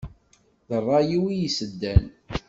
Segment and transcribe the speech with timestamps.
[0.75, 2.05] Ad ṛṛay-iw i yiseddan.